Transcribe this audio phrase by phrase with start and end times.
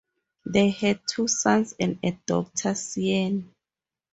[0.47, 3.53] They had two sons and a daughter, Sian.